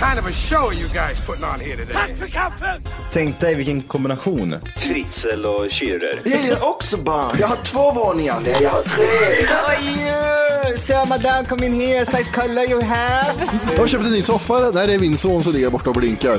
[0.00, 2.14] Kind of a show are you guys putting on here today?
[3.12, 4.56] Tänk dig vilken kombination.
[4.76, 6.20] Fritzl och Schürrer.
[6.24, 7.36] Jag gillar också barn.
[7.40, 8.40] Jag har två våningar.
[8.44, 9.06] Nej, jag har tre.
[10.78, 12.06] So madame, come in here.
[12.06, 13.32] Size color you have.
[13.72, 14.70] Jag har köpt en ny soffa.
[14.70, 16.38] Där är min son som ligger borta och blinkar.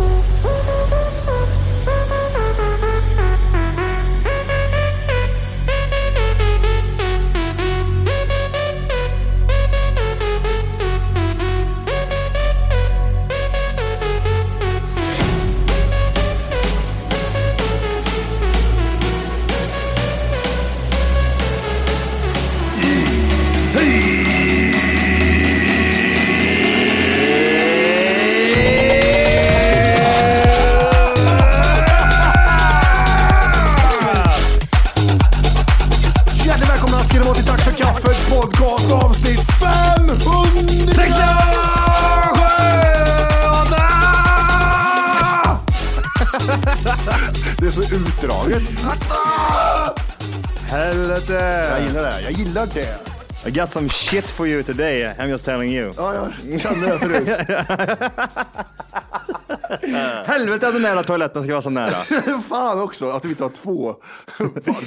[52.73, 52.99] Det.
[53.45, 55.03] I got some shit for you today.
[55.17, 55.91] I'm just telling you.
[55.97, 57.27] Ja, jag kände det förut.
[60.27, 62.03] Helvete att den nära toaletten ska vara så nära.
[62.49, 63.95] Fan också att vi inte har två.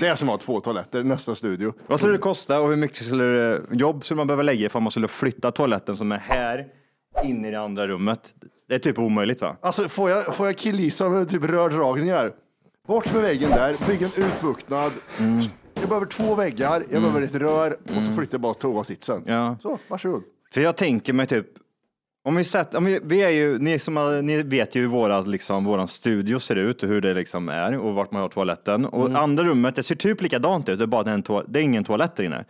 [0.00, 1.74] Det är som att ha två toaletter i nästa studio.
[1.86, 4.82] Vad skulle det kosta och hur mycket skulle det, jobb skulle man behöva lägga ifall
[4.82, 6.66] man skulle flytta toaletten som är här
[7.24, 8.34] in i det andra rummet?
[8.68, 9.56] Det är typ omöjligt va?
[9.60, 12.32] Alltså får jag, får jag killgissa med typ rördragningar?
[12.86, 14.92] Bort med väggen där, bygga en utbuktnad.
[15.74, 19.22] Jag behöver två väggar, jag behöver ett rör och så flyttar jag bara toasitsen.
[19.26, 19.56] Ja.
[19.60, 20.22] Så, varsågod.
[20.54, 21.46] För jag tänker mig typ,
[22.24, 24.88] om vi sätter, om vi, vi är ju, ni som har, ni vet ju hur
[24.88, 28.28] våra, liksom, våran studio ser ut och hur det liksom är och vart man har
[28.28, 28.84] toaletten.
[28.84, 31.62] Och andra rummet, det ser typ likadant ut, det är bara en toa, det är
[31.62, 32.44] ingen toalett där inne.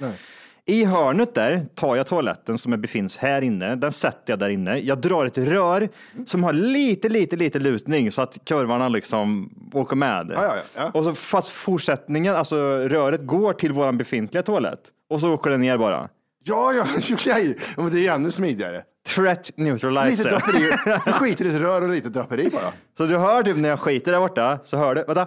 [0.66, 4.78] I hörnet där tar jag toaletten som befinns här inne, den sätter jag där inne.
[4.78, 5.88] Jag drar ett rör
[6.26, 10.30] som har lite, lite, lite lutning så att kurvarna liksom åker med.
[10.34, 10.90] Ja, ja, ja.
[10.94, 14.80] Och så fast fortsättningen, alltså röret går till våran befintliga toalett
[15.10, 16.08] och så åker den ner bara.
[16.44, 17.58] Ja, ja, okej.
[17.76, 18.82] Men det är ännu smidigare.
[19.14, 20.30] Threat Lite neutralizer.
[20.30, 20.70] draperi.
[21.06, 22.72] Du skiter i ett rör och lite draperi bara.
[22.98, 25.26] Så du hör typ när jag skiter där borta, så hör du, vänta.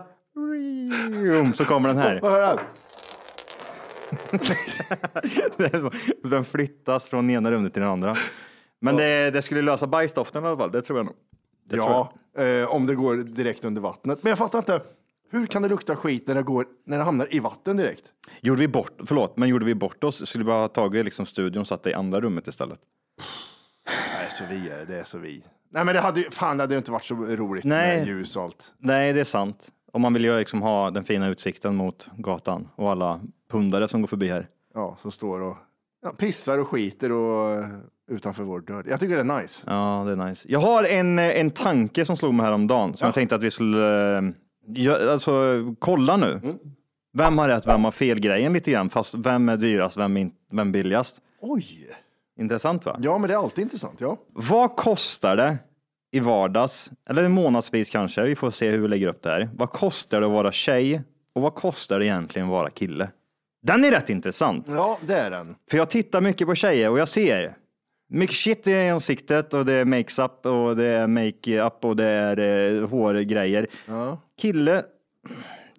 [1.55, 2.19] Så kommer den här.
[2.21, 2.57] Vad hör han?
[6.23, 8.16] Den flyttas från ena rummet till det andra.
[8.79, 11.16] Men det, det skulle lösa bajsdoften i alla fall, det tror jag nog.
[11.66, 14.23] Det Ja, eh, om det går direkt under vattnet.
[14.23, 14.81] Men jag fattar inte.
[15.29, 18.03] Hur kan det lukta skit när det, går, när det hamnar i vatten direkt?
[18.41, 21.62] Gjorde vi bort, förlåt, men gjorde vi bort oss skulle vi ha tagit liksom studion
[21.62, 22.79] och satt det i andra rummet istället.
[23.88, 25.00] Nej, så vi är det.
[25.00, 25.44] är så vi.
[25.69, 27.98] Nej, men det hade ju, fan, det hade inte varit så roligt Nej.
[27.98, 28.74] med ljus och allt.
[28.77, 29.69] Nej, det är sant.
[29.92, 33.21] Om man vill ju liksom ha den fina utsikten mot gatan och alla
[33.51, 34.47] pundare som går förbi här.
[34.73, 35.57] Ja, som står och
[36.01, 37.65] ja, pissar och skiter och eh,
[38.11, 38.85] utanför vår dörr.
[38.89, 39.63] Jag tycker det är nice.
[39.67, 40.45] Ja, det är nice.
[40.51, 43.51] Jag har en, eh, en tanke som slog mig häromdagen som jag tänkte att vi
[43.51, 44.21] skulle, eh,
[44.67, 45.33] gö- alltså
[45.79, 46.31] kolla nu.
[46.44, 46.57] Mm.
[47.13, 50.31] Vem har rätt, vem har fel grejen lite grann, fast vem är dyrast, vem, in,
[50.51, 51.21] vem billigast?
[51.41, 51.89] Oj!
[52.39, 53.00] Intressant va?
[53.01, 54.01] Ja, men det är alltid intressant.
[54.01, 54.17] Ja.
[54.33, 55.57] Vad kostar det
[56.11, 59.50] i vardags, eller månadsvis kanske, vi får se hur vi lägger upp det här.
[59.55, 61.01] Vad kostar det att vara tjej
[61.35, 63.09] och vad kostar det egentligen att vara kille?
[63.62, 64.65] Den är rätt intressant.
[64.69, 65.56] ja, det är den.
[65.69, 67.56] För jag tittar mycket på tjejer och jag ser
[68.09, 72.39] Mycket shit i ansiktet och det är makeup och det är makeup och det är
[72.81, 73.68] eh, hårgrejer.
[73.86, 74.21] Ja.
[74.42, 74.83] Kille,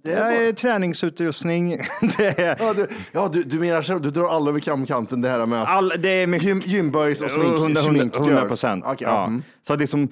[0.03, 1.69] det är, träningsutrustning.
[2.19, 5.29] det är, Ja, du, ja du, du menar så, du drar alla över kamkanten det
[5.29, 6.49] här med att all, det är mycket...
[6.49, 8.85] gym, gymböjs och smink, 100 smink 100 procent.
[8.87, 9.27] Okej, ja.
[9.27, 9.43] mm.
[9.63, 10.09] Så det är som,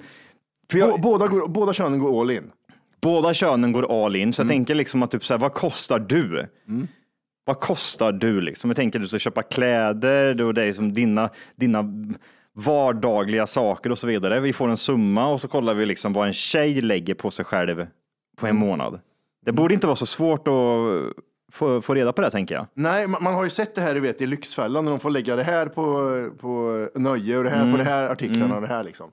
[0.73, 2.51] jag, Bå- båda, går, båda könen går all in.
[3.01, 4.49] båda könen går all in, så Mm.
[4.51, 6.47] jag tänker liksom att typ så här, vad kostar du?
[7.47, 8.69] Vad kostar du liksom?
[8.69, 11.83] Jag tänker du ska köpa kläder, då det är som dina, dina
[12.53, 14.39] vardagliga saker och så vidare.
[14.39, 17.45] Vi får en summa och så kollar vi liksom vad en tjej lägger på sig
[17.45, 17.87] själv
[18.37, 18.67] på en Mm.
[18.67, 18.99] månad.
[19.45, 20.53] Det borde inte vara så svårt att
[21.53, 22.67] få, få reda på det tänker jag.
[22.73, 25.09] Nej, man, man har ju sett det här du vet, i Lyxfällan när de får
[25.09, 25.83] lägga det här på,
[26.39, 29.11] på nöje och det här på det här artiklarna och det här liksom.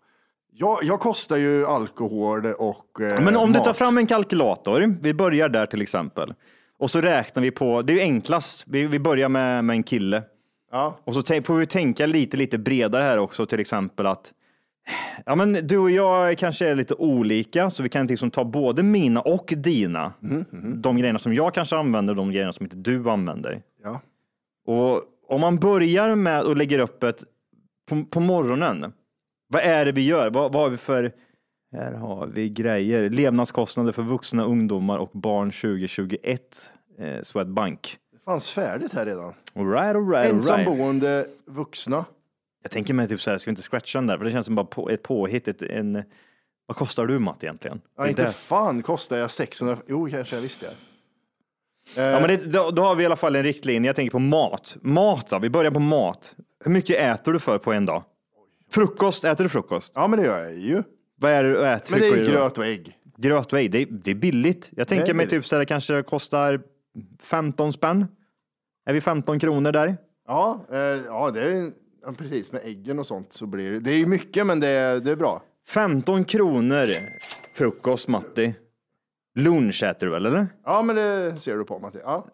[0.56, 3.58] Jag, jag kostar ju alkohol och eh, Men om mat.
[3.58, 6.34] du tar fram en kalkylator, vi börjar där till exempel,
[6.84, 9.82] och så räknar vi på, det är ju enklast, vi, vi börjar med, med en
[9.82, 10.22] kille.
[10.70, 10.98] Ja.
[11.04, 14.32] Och så får vi tänka lite, lite bredare här också, till exempel att
[15.26, 18.82] ja, men du och jag kanske är lite olika, så vi kan liksom ta både
[18.82, 20.12] mina och dina.
[20.74, 23.62] De grejerna som jag kanske använder de grejerna som inte du använder.
[23.82, 24.00] Ja.
[24.66, 27.24] Och om man börjar med och lägger upp ett
[27.88, 28.92] på, på morgonen.
[29.48, 30.30] Vad är det vi gör?
[30.30, 31.12] Vad, vad har vi för
[31.74, 33.10] här har vi grejer.
[33.10, 36.70] Levnadskostnader för vuxna, ungdomar och barn 2021.
[36.98, 37.98] Eh, Swedbank.
[38.12, 39.34] Det fanns färdigt här redan.
[39.54, 40.32] All right, all right, all right.
[40.32, 42.04] Ensamboende vuxna.
[42.62, 44.18] Jag tänker mig typ så här, ska vi inte scratcha den där?
[44.18, 45.48] För det känns som bara på, ett påhitt.
[45.48, 46.02] Ett, en,
[46.66, 47.80] vad kostar du Matt egentligen?
[47.96, 48.30] Ja, inte där.
[48.30, 49.78] fan kostar jag 600.
[49.86, 50.74] Jo, kanske jag visste det.
[52.02, 53.88] Ja, men det, då, då har vi i alla fall en riktlinje.
[53.88, 54.76] Jag tänker på mat.
[54.82, 56.34] Mat då, vi börjar på mat.
[56.64, 58.02] Hur mycket äter du för på en dag?
[58.70, 59.92] Frukost, äter du frukost?
[59.94, 60.82] Ja, men det gör jag ju.
[61.24, 61.92] Vad är det du äter?
[61.92, 62.98] Men det är ju gröt och ägg.
[63.16, 64.70] Gröt och ägg, det är, det är billigt.
[64.76, 65.42] Jag tänker mig billigt.
[65.42, 66.60] typ så här, det kanske kostar
[67.22, 68.06] 15 spänn.
[68.86, 69.96] Är vi 15 kronor där?
[70.26, 71.72] Ja, eh, ja, det är
[72.02, 73.80] ja, precis med äggen och sånt så blir det.
[73.80, 75.42] Det är ju mycket, men det är, det är bra.
[75.68, 76.86] 15 kronor
[77.54, 78.54] frukost, Matti.
[79.34, 80.46] Lunch äter du väl, eller?
[80.64, 81.98] Ja, men det ser du på Matti.
[82.02, 82.26] Ja.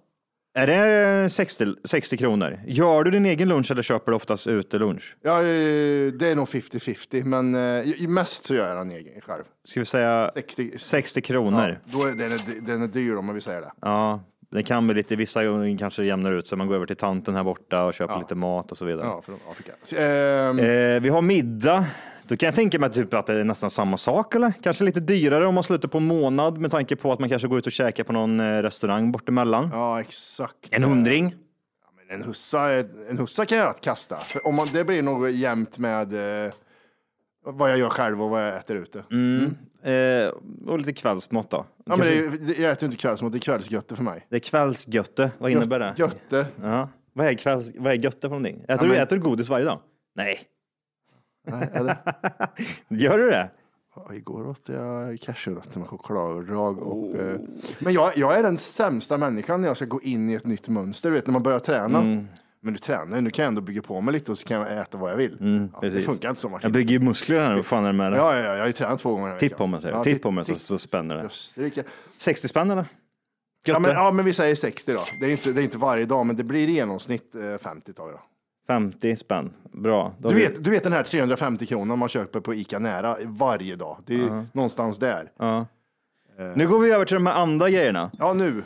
[0.54, 2.60] Är det 60, 60 kronor?
[2.66, 5.16] Gör du din egen lunch eller köper du oftast ute lunch?
[5.22, 9.42] Ja, eh, det är nog 50-50, men eh, mest så gör jag den egen själv.
[9.64, 11.80] Ska vi säga 60, 60 kronor?
[11.84, 13.72] Då är den, är, den är dyr om man vill säga det.
[13.80, 14.20] Ja,
[14.50, 16.58] det kan bli lite, vissa gånger kanske jämnar ut sig.
[16.58, 19.06] Man går över till tanten här borta och köper lite mat och så vidare.
[19.06, 19.72] Ja, från Afrika.
[19.82, 21.86] Så, Eh, vi har middag.
[22.30, 24.52] Då kan jag tänka mig typ att det är nästan samma sak eller?
[24.62, 27.48] Kanske lite dyrare om man slutar på en månad med tanke på att man kanske
[27.48, 29.70] går ut och käkar på någon eh, restaurang bortemellan.
[29.72, 30.56] ja, exakt.
[30.70, 31.34] En hundring.
[32.08, 32.70] Men en hussa,
[33.10, 34.16] en hussa kan jag kasta.
[34.16, 36.12] För om man, det blir nog jämnt med
[36.44, 36.50] eh,
[37.44, 38.98] vad jag gör själv och vad jag äter ute.
[39.92, 40.28] Eh,
[40.66, 41.66] och lite kvällsmat då.
[41.84, 44.26] Ja, men Kanske- det, jag äter inte kvällsmat, det är kvällsgötte för mig.
[44.28, 45.30] det är kvällsgötte.
[45.38, 45.94] Vad innebär det?
[45.96, 46.46] Götte.
[46.62, 46.88] Ja.
[47.12, 48.56] Vad är, kvälls, vad är götte för någonting?
[48.56, 49.78] Äter, Ja, du, men- äter du godis varje dag?
[50.14, 50.40] Nej.
[51.42, 51.96] Nej, eller?
[52.88, 53.50] Gör du det?
[53.96, 56.78] Ja, Igår åt jag cashewnötter med chokladöverdrag.
[56.78, 57.20] Och, Oh.
[57.20, 57.40] eh,
[57.78, 60.68] men jag, jag är den sämsta människan när jag ska gå in i ett nytt
[60.68, 61.10] mönster.
[61.10, 62.00] Du vet när man börjar träna.
[62.00, 62.26] Mm.
[62.62, 64.60] Men du tränar ju, nu kan jag ändå bygga på mig lite och så kan
[64.60, 65.36] jag äta vad jag vill.
[65.72, 66.62] ja, det Mm, funkar inte så Martin.
[66.68, 67.56] Jag bygger ju muskler här.
[67.56, 68.18] Vad fan är det med det?
[68.18, 70.04] Ja, ja, ja, jag har ju tränat två gånger i Titt på mig, säger ja.
[70.04, 71.22] Titt på mig så, så spänner det.
[71.22, 71.84] Österrike.
[72.16, 72.84] 60 spänn eller?
[73.64, 75.00] Ja men, ja, men vi säger 60 då.
[75.20, 77.92] Det är inte, det är inte varje dag, men det blir i genomsnitt eh, 50
[77.92, 78.20] tar vi då.
[78.74, 79.50] 50 spänn.
[79.72, 80.12] Bra.
[80.18, 83.98] Du vet, du vet den här 350 kronan man köper på Ica Nära varje dag.
[84.06, 85.30] Det är ju någonstans där.
[85.38, 85.66] Ja.
[86.56, 88.10] Nu går vi över till de här andra grejerna.
[88.18, 88.62] Ja, nu.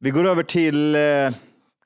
[0.00, 1.00] Vi går över till eh,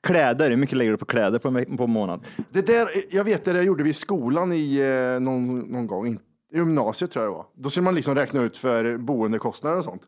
[0.03, 0.49] kläder.
[0.49, 2.25] Hur mycket lägger du på kläder på en, veck- på en månad?
[2.51, 4.77] Det där, jag vet det där gjorde vi i skolan i
[5.15, 6.07] eh, någon, någon gång.
[6.07, 6.19] In-
[6.53, 7.45] I gymnasiet tror jag det var.
[7.55, 10.01] Då skulle man liksom räkna ut för boendekostnader och sånt.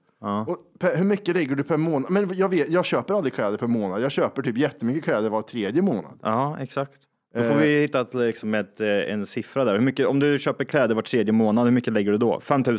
[0.47, 2.11] Och per, hur mycket lägger du per månad?
[2.11, 4.01] Men jag, vet, jag köper aldrig kläder per månad.
[4.01, 6.19] Jag köper typ jättemycket kläder var tredje månad.
[6.21, 7.01] Ja, exakt.
[7.35, 9.73] Då får vi hitta ett, liksom ett, eh, en siffra där.
[9.73, 12.39] Hur mycket, om du köper kläder var tredje månad, hur mycket lägger du då?
[12.39, 12.77] 5 000?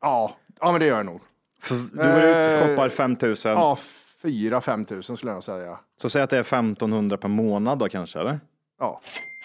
[0.00, 1.20] Ja, ja men det gör jag nog.
[1.62, 3.34] För Du går ut och Eh, shoppar 5 000.
[3.44, 3.78] Ja,
[4.22, 5.78] 4-5 tusen skulle jag säga.
[6.02, 8.40] Så säg att det är 1500 per månad då kanske, eller?
[8.78, 9.00] Ja,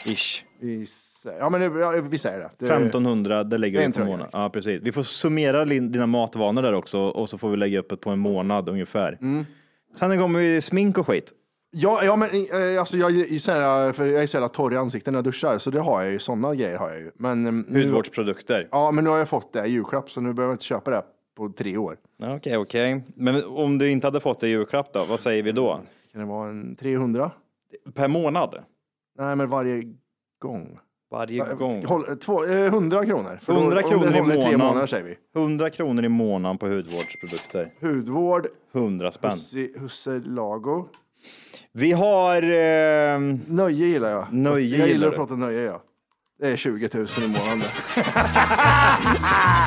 [0.05, 0.43] Ish.
[0.59, 0.85] vi,
[1.39, 2.49] ja men det, ja, vi säger det.
[2.57, 4.25] det 1500, det lägger du en på tröja, månad.
[4.25, 4.41] liksom.
[4.41, 4.81] Ja, precis.
[4.81, 8.09] Vi får summera dina matvanor där också och så får vi lägga upp det på
[8.09, 9.17] en månad ungefär.
[9.21, 9.45] Mm.
[9.99, 11.31] Sen kommer vi smink och skit.
[11.75, 14.73] Ja, ja men eh, alltså jag, är så här, för jag är så jävla torr
[14.73, 17.11] i ansiktet när jag duschar, så det har jag ju, sådana grejer har jag ju.
[17.15, 18.67] Men, eh, nu, Hudvårdsprodukter.
[18.71, 20.91] ja, men nu har jag fått det i julklapp, så nu behöver jag inte köpa
[20.91, 21.03] det
[21.35, 21.97] på tre år.
[22.23, 23.03] Okej, okej.
[23.15, 25.81] Men om du inte hade fått det i julklapp då, vad säger vi då?
[26.11, 27.31] Kan det vara en 300?
[27.93, 28.63] Per månad?
[29.19, 29.83] Nej, men varje
[30.41, 30.79] gång.
[31.11, 31.85] Varje gång?
[31.85, 33.39] Håll, två, eh, 100 kronor.
[33.41, 34.59] För 100 om det kronor i månaden.
[34.59, 35.39] månader säger vi.
[35.39, 37.73] 100 kronor i månaden på hudvårdsprodukter.
[37.81, 39.31] Hudvård, 100 spänn.
[39.31, 40.87] Husse, Husse Lago.
[41.71, 42.41] Vi har...
[42.43, 44.27] Eh, Nöje gillar jag.
[44.33, 45.81] Nöje jag gillar att prata nöje, ja.
[46.39, 47.61] Det är 20 000 i månaden.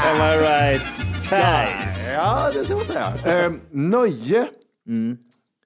[0.07, 0.83] Am I right?
[1.23, 2.13] Nice.
[2.15, 3.45] Ja, det ska man säga.
[3.45, 4.47] Eh, nöje.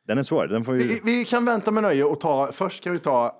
[0.07, 0.47] Den är svår.
[0.47, 0.87] Den får vi...
[0.87, 3.37] Vi, vi kan vänta med nöje och ta, först kan vi ta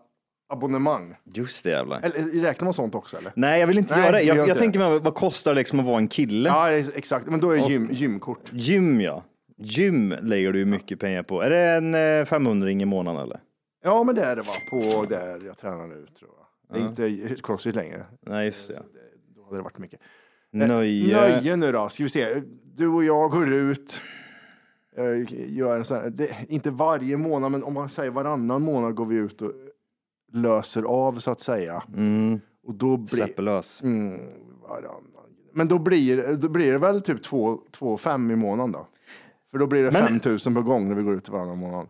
[0.49, 1.15] abonnemang.
[1.35, 2.01] Just det jävlar.
[2.03, 3.33] Eller räknar man sånt också eller?
[3.37, 4.19] Nej, jag vill inte Nej, göra det.
[4.19, 6.49] det Jag, jag inte tänker mig, vad kostar det liksom att vara en kille?
[6.49, 7.27] Ja, exakt.
[7.27, 8.41] Men då är gym, gymkort.
[8.53, 9.25] Gym ja.
[9.61, 11.41] Gym lägger du mycket pengar på.
[11.43, 13.41] Är det en eh, 500 i månaden eller?
[13.83, 16.47] Ja, men det är det va, på där jag tränar nu tror jag.
[16.79, 18.07] Det är inte crossfit längre.
[18.21, 18.75] Nej, just det.
[18.75, 18.81] Ja.
[19.37, 20.01] Då hade det varit mycket.
[20.53, 21.17] Nöje.
[21.17, 22.43] Nöje nu då, ska vi se.
[22.75, 24.03] Du och jag går ut.
[24.97, 28.95] eh, Gör en sån här, det, inte varje månad, men om man säger varannan månad
[28.95, 29.53] går vi ut och
[30.33, 31.83] löser av så att säga.
[31.97, 32.41] Mm.
[32.63, 33.83] Och då blir, Släpper lös.
[33.83, 34.21] Mm,
[34.69, 35.05] varannan.
[35.53, 38.87] Men då blir, då blir det väl typ 2-5 i månaden då?
[39.51, 41.89] För då blir det Men- 5 000 per gång när vi går ut varannan månad.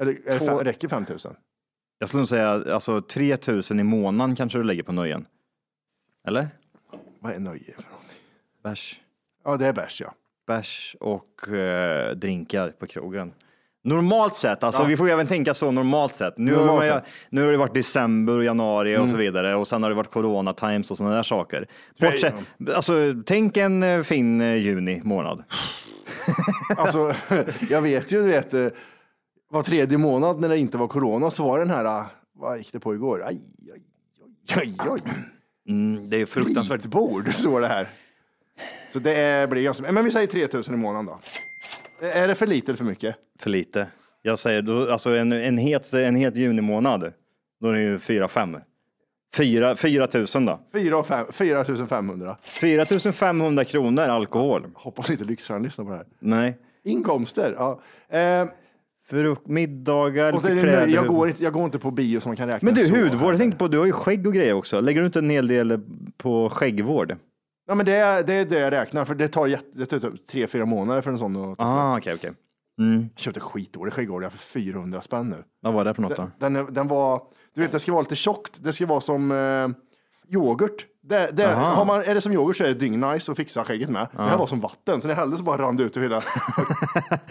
[0.00, 1.18] Eller är det Två- fem, räcker 5 000?
[1.98, 5.26] Jag skulle nog säga alltså 3000 i månaden kanske du lägger på nöjen.
[6.26, 6.48] Eller?
[7.20, 8.18] Vad är nöje för någonting?
[8.62, 9.00] Bärs.
[9.44, 10.14] Ja, det är bärs ja.
[10.46, 13.32] Bärs och eh, drinkar på krogen.
[13.84, 14.86] Normalt sett, alltså Ja.
[14.86, 16.38] vi får ju även tänka så normalt sett.
[16.38, 17.04] Nu, Normalt har, man, sett.
[17.30, 19.18] nu har det varit december och januari och så Mm.
[19.18, 21.66] vidare och sen har det varit corona times och sådana där saker.
[22.00, 22.34] Bortsett,
[22.74, 22.94] alltså
[23.26, 25.42] tänk en eh, fin eh, juni månad.
[26.76, 27.14] Alltså,
[27.70, 28.66] jag vet ju, du vet, eh,
[29.50, 32.04] var tredje månad när det inte var corona så var den här,
[32.36, 33.24] vad gick det på igår?
[33.26, 33.40] Aj,
[34.54, 35.00] aj, aj, aj.
[35.68, 36.82] Mm, det är fruktansvärt.
[36.86, 37.88] bord står det här.
[38.92, 41.18] Så det blir ganska, men vi säger 3000 i månaden då.
[42.02, 43.16] Är det för lite eller för mycket?
[43.38, 43.86] För lite.
[44.22, 47.12] Jag säger då, alltså en, en, het, en het junimånad,
[47.60, 48.60] då är det ju 4-5.
[49.34, 50.60] 4 4 000 då.
[50.72, 52.36] 4 fem- 4500.
[52.42, 54.66] 4 500 kronor alkohol.
[54.74, 56.06] Hoppas inte Lyxfällan lyssnar på det här.
[56.18, 56.58] Nej.
[56.84, 57.80] Inkomster, ja.
[58.18, 58.46] Eh,
[59.08, 62.36] För middagar, och det är jag, går inte, jag går inte på bio som man
[62.36, 64.80] kan räkna Men du, hudvård, jag tänkte på, du har ju skägg och grejer också.
[64.80, 65.80] Lägger du inte en hel del
[66.16, 67.16] på skäggvård?
[67.66, 69.98] Ja, men det är, det är det jag räknar, för det tar, jätte, det tar
[70.00, 72.32] typ tre, fyra månader för en sån att ta Ah, okej, okej.
[72.78, 73.08] Mm.
[73.14, 75.44] Jag köpte skitdålig skäggolja för 400 spänn nu.
[75.60, 76.30] Vad var det för något då?
[76.38, 77.22] Den, den, den var,
[77.54, 79.68] du vet det ska vara lite tjockt, det ska vara som eh,
[80.34, 80.86] yoghurt.
[81.04, 81.74] Det, det, Aha.
[81.74, 84.06] har man, är det som yoghurt så är det dyngnice att fixa skägget med.
[84.16, 86.22] Det här var som vatten, så det hällde så bara rann det ut över hela.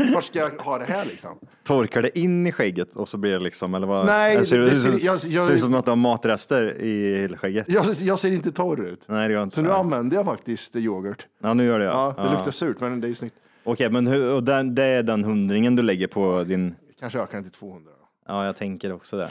[0.16, 1.40] Vart ska jag ha det här liksom?
[1.64, 4.06] Torkar det in i skägget och så blir det liksom, eller vad?
[4.06, 5.92] Nej, Eller ser det, det ut ser- som- jag- jag- ser ut som att du
[5.92, 7.70] har matrester i skägget?
[7.70, 9.06] Jag, jag ser inte torr ut.
[9.08, 9.56] Nej, det gör inte.
[9.56, 9.76] Så nu Ja.
[9.78, 11.28] använder jag faktiskt yoghurt.
[11.42, 12.24] Ja, nu gör det Ja, ja.
[12.24, 12.36] det Ja.
[12.36, 13.36] luktar surt, men det är ju snyggt.
[13.64, 16.76] Okej, men hur, och den, det är den hundringen du lägger på din...
[17.00, 17.92] Kanske ökar den till 200.
[18.00, 18.08] då.
[18.28, 19.30] Ja, jag tänker också det.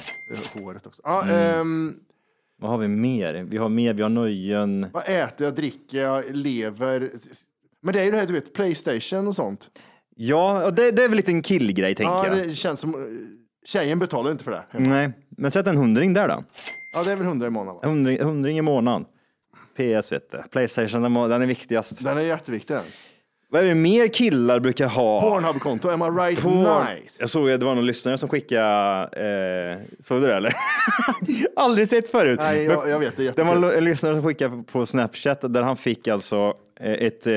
[0.54, 1.00] Håret också.
[1.04, 1.60] Ja, Mm.
[1.60, 1.94] ehm,
[2.60, 3.46] Vad har vi mer?
[3.48, 4.86] Vi har mer, vi har nöjen.
[4.92, 7.10] vad äter jag, dricker jag, lever?
[7.80, 9.70] Men det är ju det här, du vet, Playstation och sånt.
[10.16, 12.48] Ja, och det, det är väl lite en killgrej tänker ja, jag.
[12.48, 12.94] det känns som...
[12.94, 13.00] eh,
[13.64, 14.64] Tjejen betalar inte för det.
[14.72, 16.44] Nej, men sätt en hundring där då.
[16.94, 17.80] Ja, det är väl 100 i månaden.
[17.82, 17.88] Va?
[17.88, 19.04] Hundring, hundring i månaden.
[19.76, 20.42] PS vet du.
[20.50, 22.04] Playstation, den, är viktigast.
[22.04, 22.84] Den är jätteviktig den.
[23.52, 25.20] Vad är det mer killar brukar ha?
[25.20, 26.42] Pornhub-konto, am I right?
[26.42, 26.84] Porn.
[26.84, 27.16] Nice.
[27.20, 30.52] Jag såg att det var någon lyssnare som skickade, eh, såg du det eller?
[31.56, 32.40] Aldrig sett förut.
[32.42, 35.76] Nej, jag, jag vet, det Det var en lyssnare som skickade på Snapchat där han
[35.76, 37.32] fick alltså eh, ett, eh,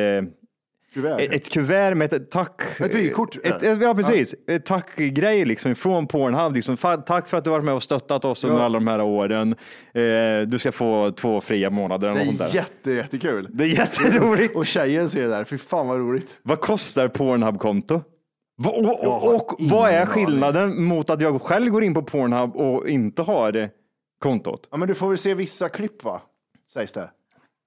[0.93, 1.19] Kuvert.
[1.21, 2.61] ett, ett kuvert med ett tack.
[2.79, 3.35] Ett vykort.
[3.43, 4.35] Ett, ett, ja, precis.
[4.47, 6.55] Ett tackgrej liksom från Pornhub.
[6.55, 8.63] Liksom, "Fa- tack för att du varit med och stöttat oss under Ja.
[8.65, 9.55] alla de här åren.
[9.93, 12.07] Eh, du ska få två fria månader.
[12.09, 12.55] Eller Det något är där.
[12.55, 13.47] jätte, jättekul.
[13.51, 14.55] Det är jätteroligt.
[14.55, 16.29] Och tjejen ser det där, fy fan vad roligt.
[16.43, 18.01] Vad kostar Pornhub-konto?
[18.65, 20.05] Och, och, och vad är aning.
[20.07, 23.69] skillnaden mot att jag själv går in på Pornhub och inte har
[24.19, 24.67] kontot?
[24.71, 26.21] Ja, men du får väl se vissa klipp va?
[26.73, 27.09] Sägs det.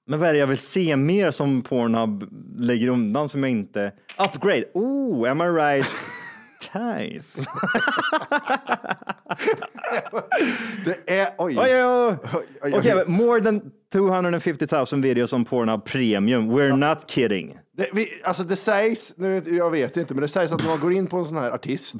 [0.09, 3.93] Men vad är det jag vill se mer som Pornhub lägger undan som jag inte...
[4.19, 4.65] Upgrade!
[4.75, 5.87] Oh, am I right?
[6.75, 7.41] Nice.
[10.85, 11.59] Det är, oj.
[11.59, 12.17] Oj, oj, oj.
[12.63, 13.05] oj, Okej, oj.
[13.07, 13.61] men more than
[13.93, 16.51] 250 000 videos on Pornhub Premium.
[16.51, 17.59] We're not kidding.
[17.77, 20.81] Det, vi, alltså det sägs, nu, jag vet inte, men det sägs att när man
[20.81, 21.95] går in på en sån här artist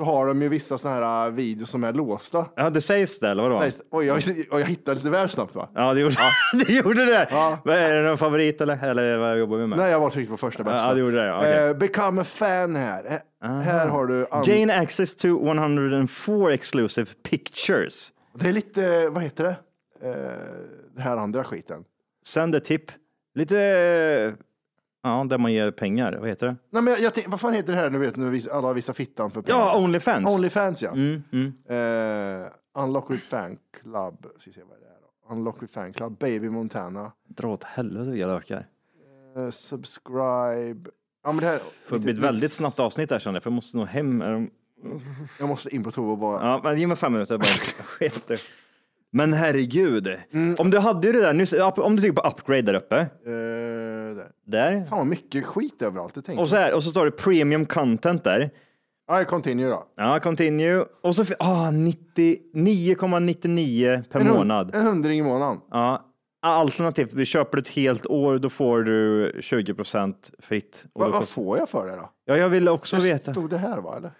[0.00, 2.46] så har de ju vissa såna här äh, videos som är låsta.
[2.56, 3.60] Ja, det sägs det, eller vadå?
[3.60, 5.68] Sägs, oj, jag, jag hittade lite väl snabbt va?
[5.74, 6.16] Ja, det gjorde,
[6.66, 7.28] det gjorde det.
[7.30, 7.58] Ja.
[7.64, 8.84] Vad Är det någon favorit eller?
[8.84, 9.78] Eller vad jobbar vi med?
[9.78, 10.88] Nej, jag var tryckt på första bästa.
[10.88, 11.68] Ja, det gjorde det, ja, okej.
[11.68, 13.20] Eh, become a fan här.
[13.44, 14.26] Eh, här har du...
[14.44, 18.12] Gain access to 104 exclusive pictures.
[18.34, 19.56] Det är lite, vad heter det?
[20.08, 20.14] Eh,
[20.96, 21.84] det här andra skiten.
[22.26, 22.82] Send a tip.
[23.34, 24.34] Lite,
[25.02, 26.12] ja, där man ger pengar.
[26.20, 26.56] Vad heter det?
[26.70, 28.92] Nej, men jag, jag tänk, vad fan heter det här nu vet nu alla visar
[28.92, 29.58] fittan för pengar?
[29.58, 30.36] Ja, Onlyfans.
[30.36, 30.90] Onlyfans ja.
[30.90, 31.52] Mm, mm.
[32.42, 32.46] Eh,
[32.82, 34.26] unlock with fan club.
[34.38, 35.34] Ska vi se vad det är då.
[35.34, 36.18] Unlock with fan club.
[36.18, 37.12] Baby Montana.
[37.28, 38.66] Dra åt helvete vilka lökar.
[39.36, 40.90] Eh, subscribe.
[41.24, 41.60] Ja, men det här.
[41.90, 44.22] Det blir ett väldigt snabbt avsnitt här känner jag, för jag måste nog hem.
[45.38, 46.46] Jag måste in på toa bara.
[46.48, 48.36] Ja, men ge mig fem minuter bara.
[49.12, 50.16] Men herregud.
[50.32, 50.56] Mm.
[50.58, 52.96] Om du hade det där, up- om du trycker på upgrade där uppe.
[52.98, 53.06] Eh,
[54.14, 54.30] där.
[54.46, 54.84] Där.
[54.84, 56.14] Fan vad mycket skit överallt.
[56.14, 58.40] Det tänker Och så, här, och så står det premium content där.
[58.40, 58.50] jag.
[59.20, 59.84] Ja, continue då.
[59.96, 60.84] Ja, continue.
[61.02, 64.74] Och så, ah, 99,99 per En hund- månad.
[64.74, 65.60] En hundring i månaden.
[65.70, 66.06] Ja.
[66.42, 70.84] Alternativt, vi köper ett helt år, då får du 20 procent fritt.
[70.92, 72.10] Och Va, då vad kostar- får jag för det då?
[72.24, 73.32] Ja, jag vill också Det veta.
[73.32, 73.96] Stod det här va?
[73.96, 74.10] Eller?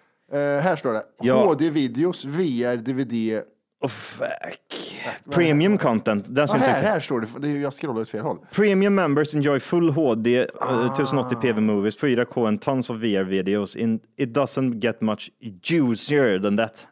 [0.57, 1.03] Eh, här står det.
[1.23, 1.47] Ja.
[1.47, 3.43] HD-videos, VR, DVD.
[3.83, 5.01] Oh, fuck.
[5.31, 6.25] Premium content.
[6.25, 6.89] Den Ja, som här, inte...
[6.89, 7.27] här står det.
[7.39, 8.39] det är, jag scrollar åt fel håll.
[8.55, 10.73] Premium members enjoy full HD, Ah.
[10.75, 13.77] uh, 1080p movies, 4K and tons of VR videos.
[13.77, 15.31] In, it doesn't get much
[15.63, 16.87] juicier than that.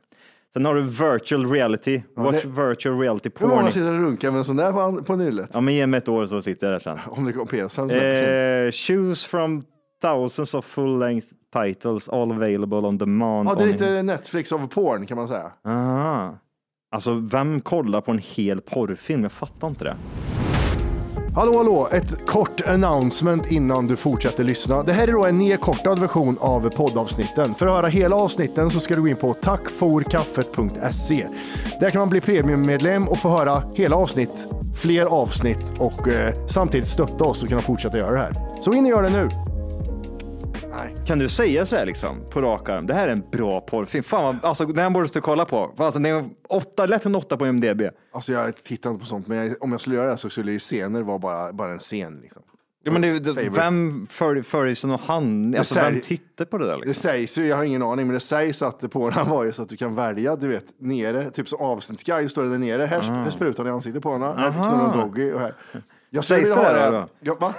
[0.52, 2.02] Sen har du virtual reality.
[2.16, 3.72] Watch det- virtual reality Hur många porn.
[3.72, 5.50] sitter och runkar med en sån där på, på nyllet?
[5.54, 6.98] Ja, men ge mig ett år så sitter jag där sen.
[7.06, 9.62] Om det går PS5 så är det Eh, choose from
[10.02, 11.26] thousands of full length
[11.64, 13.48] titles all available on demand.
[13.48, 15.52] Ja, det är lite Netflix of porn kan man säga.
[15.66, 16.38] Aha.
[16.90, 19.22] Alltså, vem kollar på en hel porrfilm?
[19.22, 19.96] Jag fattar inte det.
[21.34, 21.88] Hallå, hallå!
[21.92, 24.82] Ett kort announcement innan du fortsätter lyssna.
[24.82, 27.54] Det här är då en nedkortad version av poddavsnitten.
[27.54, 31.26] För att höra hela avsnitten så ska du gå in på tackforkaffet.se.
[31.80, 36.88] Där kan man bli premiummedlem och få höra hela avsnitt, fler avsnitt och eh, samtidigt
[36.88, 38.32] stötta oss och kunna fortsätta göra det här.
[38.60, 39.47] Så in och gör det nu!
[40.78, 40.96] Nej.
[41.06, 42.86] Kan du säga så här liksom på rak arm?
[42.86, 44.04] Det här är en bra porrfilm.
[44.04, 45.72] Fan, vad, alltså den här borde du kolla på.
[45.76, 47.82] Fan, Alltså, den är åtta, lätt en åtta på MDB.
[48.12, 50.52] Alltså jag tittar inte på sånt, men jag, om jag skulle göra det så skulle
[50.52, 52.18] ju scener vara bara, bara en scen.
[52.22, 52.42] Liksom.
[52.82, 54.06] Ja, men det, det, vem
[54.74, 55.56] sig någon hand?
[55.56, 56.78] Alltså, säger- vem tittar på det där?
[56.78, 57.02] Det Liksom?
[57.02, 59.52] sägs ju, jag har ingen aning, men det sägs att på den här var ju
[59.52, 62.82] så att du kan välja, du vet, nere, typ som avsnittsguide står det där nere.
[62.86, 65.54] Här, här sprutar han i ansiktet på henne, här knullar han Doggy och här.
[66.10, 66.54] Jag Sägs det
[66.90, 67.08] då?
[67.20, 67.54] Ja, va?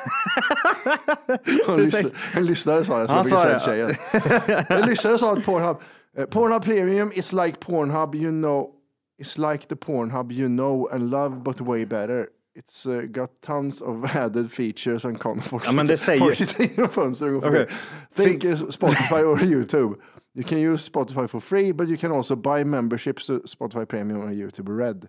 [1.91, 3.07] sägs- en lyssnare sa det.
[3.11, 4.65] Han sa det.
[4.69, 5.77] En lyssnare sa att Pornhub,
[6.17, 8.71] eh, Pornhub Premium is like Pornhub you know,
[9.19, 12.27] is like the Pornhub you know and love but way better.
[12.55, 15.61] It's uh, got tons of added features and comfort.
[15.65, 17.49] Ja, men det säger- Folk sitter in och fönster och går.
[17.49, 17.67] Okej.
[18.15, 19.95] Think is Spotify or YouTube.
[20.35, 24.21] You can use Spotify for free, but you can also buy memberships to Spotify Premium
[24.21, 25.07] or YouTube Red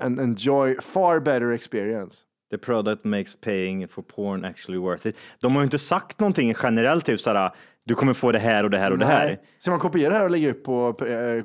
[0.00, 2.24] and enjoy far better experience.
[2.50, 5.16] The product makes paying for porn actually worth it.
[5.40, 7.50] De har ju inte sagt någonting generellt, typ såhär,
[7.84, 9.38] du kommer få det här och det här och det här.
[9.58, 11.44] Ska man kopiera det här och lägga upp på eh,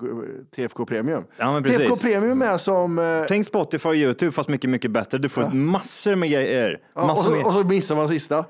[0.56, 1.24] TFK Premium?
[1.38, 1.80] Ja, men precis.
[1.82, 3.00] TFK Premium är som...
[3.00, 5.18] eh, Tänk Spotify och YouTube fast mycket, mycket bättre.
[5.18, 6.80] Du får massor med grejer.
[6.96, 7.46] ja, och, så, med...
[7.46, 8.46] och så missar man sista.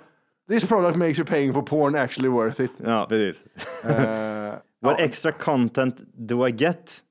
[0.50, 2.72] This product makes you paying for porn actually worth it.
[2.86, 3.44] Ja, precis.
[3.86, 3.92] Eh,
[4.82, 5.06] What ja.
[5.06, 7.02] extra content do I get?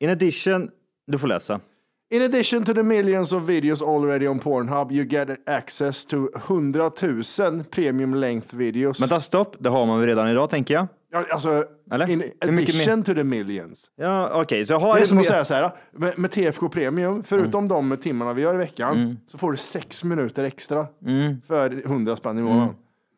[0.00, 0.70] In addition,
[1.06, 1.60] du får läsa.
[2.10, 6.92] In addition to the millions of videos already on Pornhub, you get access to 100
[7.38, 9.00] 000 premium length videos.
[9.00, 10.86] Men ta stopp, det har man väl redan idag tänker jag.
[11.12, 12.10] Ja, alltså, Eller?
[12.10, 13.90] in Hur mycket addition to the millions.
[13.96, 16.68] Ja, okej, så jag har Det är som att säga så här, med, med TFK
[16.68, 17.88] Premium, förutom Mm.
[17.90, 21.40] de timmarna vi gör i veckan, så får du sex minuter extra Mm.
[21.46, 22.74] för 100 spänn i månaden.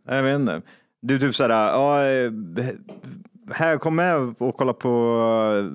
[0.09, 0.63] Jag vet inte.
[1.03, 2.33] Du typ såhär, ja, eh,
[3.53, 4.89] här kom med och kolla på,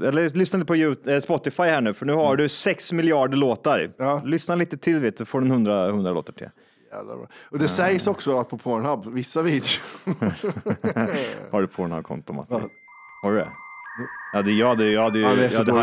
[0.06, 0.68] eller lyssna lite
[1.04, 3.92] på eh, Spotify här nu, för nu har du sex miljarder låtar.
[3.98, 4.22] Ja.
[4.26, 6.50] Lyssna lite till, vet du, får du en hundra, hundra låtar till.
[7.52, 9.80] Och det sägs också att på Pornhub, vissa videos,
[11.52, 12.54] Har du Pornhub-konto, Matti?
[13.24, 13.48] Har du det?
[14.34, 15.76] Ja, det, jag hade, jag hade, Ja, jag hade jag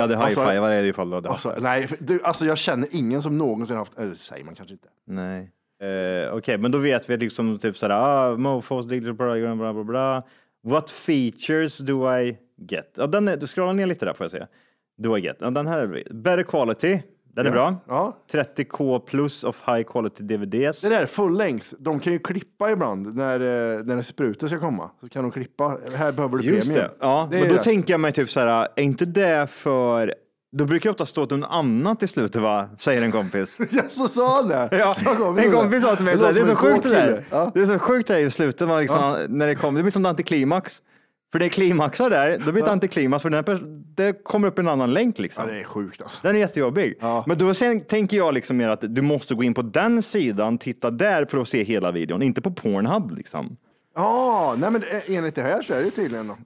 [0.00, 1.68] hade Alltså- det ifall du hade haft alltså, det.
[1.68, 4.88] nej, du, alltså jag känner ingen som någonsin haft, eller det säger man kanske inte.
[5.06, 5.50] Nej.
[5.82, 9.84] Eh, Okej, men då vet vi liksom typ sådär, ah, Mofos digital program, bla bla
[9.84, 10.22] bla.
[10.62, 12.36] What features do I
[12.70, 12.94] get?
[12.96, 14.46] Ja, den är, du scrollar ner lite där får jag se.
[14.98, 15.36] Do I get?
[15.40, 16.12] Ja, den här är.
[16.14, 17.00] Better quality.
[17.34, 17.76] Den är bra.
[17.88, 18.16] Ja.
[18.32, 20.80] 30k plus of high quality DVDs.
[20.80, 23.40] Det där är full length, de kan ju klippa ibland när,
[23.78, 24.90] eh, när sprutor ska komma.
[25.00, 26.88] Så kan de klippa, här behöver du Just premium.
[26.90, 26.94] det.
[27.06, 27.62] Ja, Det är men då rätt.
[27.64, 30.14] tänker jag mig typ så här, är inte det för
[30.52, 32.68] då brukar det ofta stå något annat i slutet va?
[32.78, 33.58] Säger en kompis.
[33.70, 34.68] Ja, så sa han det.
[34.72, 34.94] Ja,
[35.38, 37.24] en kompis sa till mig så här, det är så sjukt det där.
[37.30, 37.50] Ja.
[37.54, 39.78] Det är så sjukt det där i slutet man liksom, när det kommer.
[39.78, 40.82] Det blir som en antiklimax.
[41.32, 43.60] För det klimaxar där, då blir det antiklimax för den här
[43.96, 45.44] det kommer upp en annan länk liksom.
[45.48, 46.18] Ja, det är sjukt alltså.
[46.22, 46.98] Den är jättejobbig.
[47.00, 47.24] Ja.
[47.26, 50.58] Men då sen, tänker jag liksom mer att du måste gå in på den sidan,
[50.58, 53.56] titta där för att se hela videon, inte på Pornhub liksom.
[53.94, 56.38] Ja, nej men det- enligt det här så är det tydligen att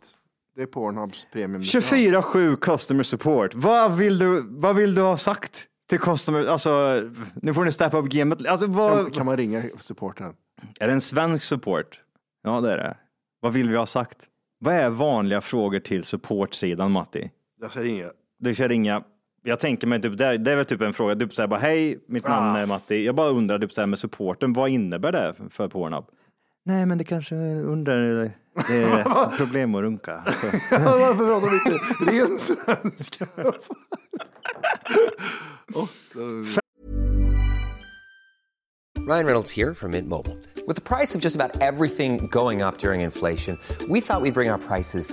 [0.57, 1.63] det är Pornhubs premium.
[1.63, 3.55] 24-7 customer support.
[3.55, 6.47] Vad vill, du, vad vill du ha sagt till customer?
[6.47, 7.03] Alltså,
[7.35, 8.47] nu får ni steppa upp gamet.
[8.47, 10.35] Alltså, vad, Kan, kan man ringa supporten?
[10.81, 12.01] Är det en svensk support?
[12.43, 12.97] Ja, det är det.
[13.41, 14.27] Vad vill vi ha sagt?
[14.59, 17.31] Vad är vanliga frågor till supportsidan, Matti?
[17.61, 18.13] Jag säger inget.
[18.39, 19.03] Du ska ringa.
[19.45, 21.61] Jag tänker mig, typ, det, är, det är väl typ en fråga, typ såhär bara,
[21.61, 23.05] hej, mitt namn är Matti.
[23.05, 26.05] Jag bara undrar typ såhär med supporten, vad innebär det för Pornhub?
[26.65, 28.31] Nej, men det kanske undrar,
[28.69, 30.23] det är problem att runka.
[30.27, 30.47] Så.
[30.71, 31.79] Varför pratar vi inte
[32.27, 33.27] ren svenska?
[39.07, 40.37] Ryan Reynolds here from Mint Mobile.
[40.67, 44.49] With the price of just about everything going up during inflation, we thought we'd bring
[44.49, 45.13] our prices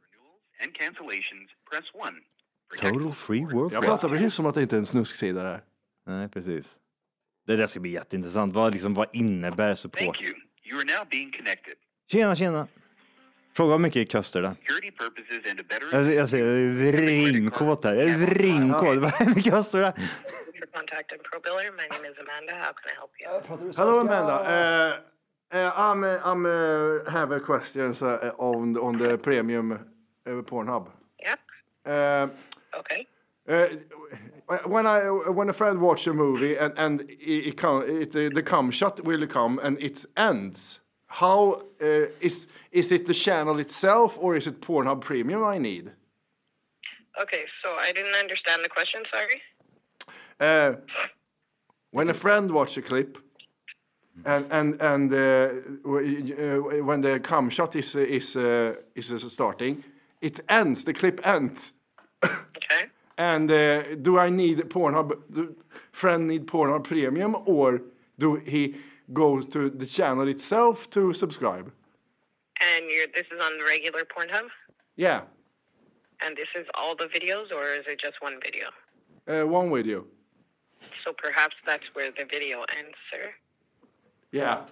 [0.63, 2.13] And cancellations, press 1.
[2.77, 3.73] Total free world.
[3.73, 5.61] Jag pratar precis som att det inte är en snusksida där.
[6.05, 6.77] Nej, precis.
[7.47, 8.55] Det där ska bli jätteintressant.
[8.55, 9.99] Vad, liksom, vad innebär support?
[9.99, 10.33] Thank you.
[10.63, 11.73] You are now being connected.
[12.11, 12.67] Tjena, tjena.
[13.53, 14.55] Fråga vad mycket kostar det?
[15.91, 17.97] Jag, jag ser vringkåt här.
[17.97, 18.97] Ett vringkåt.
[18.97, 19.93] Vad mycket kostar det?
[23.77, 24.41] Hello Amanda.
[24.41, 24.93] Uh,
[25.53, 29.79] uh, I'm, uh, I'm uh, have a questions uh, on, on the premium
[30.25, 30.87] uh, Pornhub.
[31.19, 31.35] Yeah.
[31.85, 32.27] Uh,
[32.77, 33.07] Okay.
[33.47, 33.67] Uh,
[34.65, 38.29] when I when a friend watch a movie and and it, it, come, it uh,
[38.33, 40.79] the cum shot will come and it ends.
[41.07, 45.91] How uh, is is it the channel itself or is it Pornhub Premium I need?
[47.21, 49.03] Okay, so I didn't understand the question.
[49.11, 49.41] Sorry.
[50.39, 50.75] Uh,
[51.91, 53.17] when a friend watch a clip
[54.25, 55.49] and and and uh,
[55.85, 59.83] uh, when the cum shot is is uh, is starting,
[60.21, 60.83] it ends.
[60.83, 61.73] The clip ends.
[62.23, 62.85] Okay.
[63.17, 65.13] And uh, do I need Pornhub?
[65.33, 65.55] Do
[65.91, 67.81] friend need Pornhub Premium, or
[68.19, 68.75] do he
[69.13, 71.71] go to the channel itself to subscribe?
[72.61, 74.47] And you're this is on the regular Pornhub,
[74.95, 75.21] Yeah,
[76.23, 78.67] and this is all the videos, or is it just one video?
[79.27, 80.05] uh, one video.
[81.03, 83.33] So perhaps that's where the video ends, sir.
[84.31, 84.65] Yeah.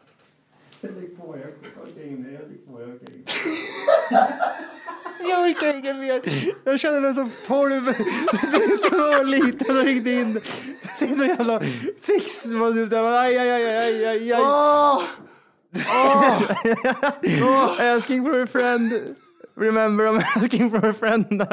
[5.19, 6.21] Jag orkar inget mer.
[6.63, 7.85] Jag känner mig som tolv.
[7.85, 10.33] Det var liten och ringde in.
[10.99, 11.61] Det är så jävla
[11.97, 12.45] sex.
[12.45, 14.41] Aj, aj, aj, aj, aj, aj.
[17.95, 19.15] Asking for a friend.
[19.55, 21.47] Remember I'm asking for a friend.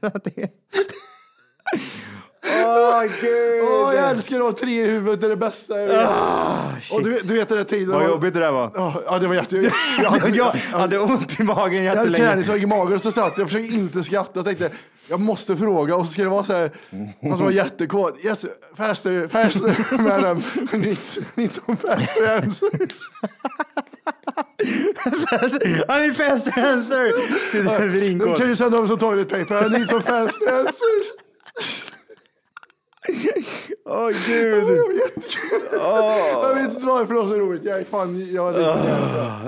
[3.02, 3.62] Åh, gud.
[3.70, 6.06] Åh, jag älskar att ha tre i huvudet, det är det bästa jag vet.
[6.10, 7.88] Ah, och du, vet- du vet den där tiden.
[7.94, 8.70] Vad jobbigt det där var.
[8.74, 9.56] Ja, Ja, det var jätte...
[10.02, 12.24] Jag hade, Jag hade ont i magen jag hade jättelänge.
[12.28, 14.70] träningsvärk i magen och så satt jag och försökte inte skratta och tänkte
[15.08, 16.70] jag måste fråga och så ska det vara så här,
[17.22, 18.18] han som var jättekåt.
[18.24, 18.44] Yes,
[18.76, 20.42] faster, faster madam.
[20.72, 21.20] Needs
[21.66, 22.90] some faster answers.
[25.88, 27.12] I need faster answer.
[27.50, 28.38] Sitter med vringkåt.
[28.38, 29.66] Can you send over some toilet paper?
[29.66, 31.06] I need some faster answers.
[34.06, 34.78] Åh gud.
[35.72, 37.64] Jag vet inte varför det var så roligt.
[37.64, 38.70] Jag är fan, jag hade inte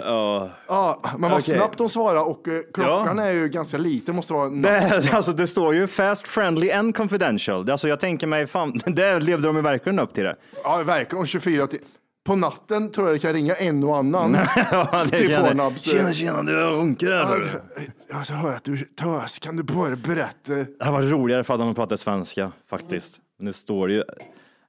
[0.05, 0.51] Ja.
[0.69, 1.55] Ja, men vad Okej.
[1.55, 4.15] snabbt de svarar och eh, klockan är ju ganska liten.
[4.17, 7.71] Måste vara Det, alltså, det står ju fast, friendly and confidential.
[7.71, 10.37] Alltså, jag tänker mig, fan, det levde de ju verkligen upp till det.
[10.65, 11.21] Ja, verkligen.
[11.23, 11.81] Och 24 till.
[12.27, 14.37] På natten tror jag det kan ringa en och annan.
[14.71, 15.37] Ja, till.
[15.37, 15.83] Pornhubs.
[15.83, 17.39] Tjena, tjena, du har runkit Ja, där.
[17.39, 19.39] det- Jag så hör att du tös.
[19.39, 20.55] Kan du bara berätta?
[20.55, 23.15] Det hade varit roligare för att de pratade svenska faktiskt.
[23.41, 24.03] Nu står det ju.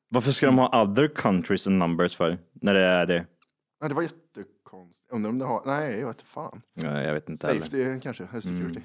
[0.10, 2.38] Varför ska de ha other countries and numbers för?
[2.62, 3.26] När det är det.
[3.82, 5.12] Ja, det var jättekonstigt.
[5.12, 5.62] Undrar om det har...
[5.66, 6.62] Nej, jag vet inte fan.
[6.84, 7.62] Nej, jag vet inte heller.
[7.62, 8.24] Safety kanske.
[8.32, 8.82] eller Security.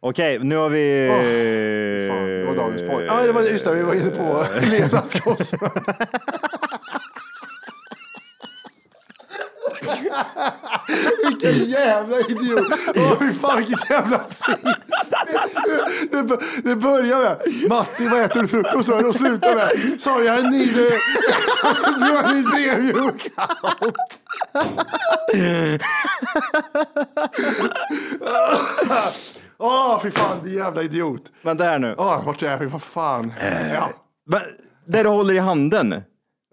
[0.00, 1.08] Okej, nu har vi...
[1.10, 3.02] Åh, Fan, det var dagens podd.
[3.04, 3.74] Ja, det var just det.
[3.74, 5.70] Vi var inne på levnadskostnad.
[11.28, 12.66] Vilken jävla idiot!
[12.96, 14.74] Åh fy fan vilket jävla svin!
[16.10, 20.78] Det, det börjar med Matti vad äter du frukost och slutar med Sorry I need
[20.78, 20.90] I
[22.82, 23.96] need account.
[29.58, 31.22] Åh fy fan din jävla idiot!
[31.42, 31.94] Vänta här nu.
[31.98, 32.66] Åh vart är vi?
[32.66, 33.32] Vad fan?
[33.74, 33.90] Ja.
[34.30, 34.40] Va-
[34.86, 36.02] Det du håller i handen.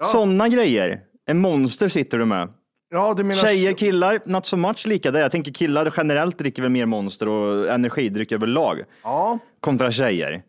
[0.04, 1.00] Sådana grejer.
[1.26, 2.50] En monster sitter du med.
[2.94, 3.36] Ja, du menar...
[3.36, 5.20] Tjejer, killar, not so much lika där.
[5.20, 8.84] Jag tänker killar generellt dricker väl mer monster och energidryck överlag.
[9.04, 9.40] Ja.
[9.60, 10.44] Kontra tjejer.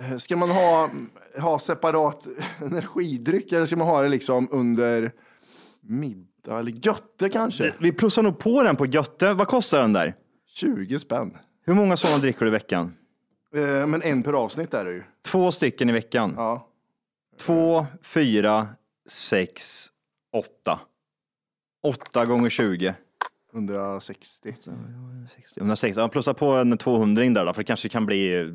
[0.00, 0.90] Eh, Ska man ha,
[1.40, 2.26] ha separat
[2.60, 5.12] energidryck eller ska man ha det liksom under
[5.82, 7.74] middag eller götte kanske?
[7.78, 9.32] Vi plussar nog på den på Götte.
[9.34, 10.14] Vad kostar den där?
[10.54, 11.36] 20 spänn.
[11.66, 12.94] Hur många sådana dricker du i veckan?
[13.54, 15.02] Eh, Men en per avsnitt är det ju.
[15.26, 16.34] Två stycken i veckan.
[16.36, 16.66] Ja.
[17.40, 18.68] Två, fyra,
[19.08, 19.86] sex,
[20.32, 20.80] åtta.
[21.82, 22.94] Åtta gånger 20.
[23.54, 24.54] 160.
[25.56, 26.00] 160.
[26.00, 28.46] Ja, plussa på en 200 där då, för det kanske kan bli eh,